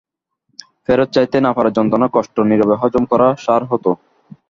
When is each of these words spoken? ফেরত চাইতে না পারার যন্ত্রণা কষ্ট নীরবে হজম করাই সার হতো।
ফেরত 0.85 1.09
চাইতে 1.15 1.37
না 1.45 1.51
পারার 1.55 1.75
যন্ত্রণা 1.77 2.07
কষ্ট 2.15 2.35
নীরবে 2.49 2.75
হজম 2.81 3.03
করাই 3.11 3.33
সার 3.45 3.61
হতো। 3.71 3.91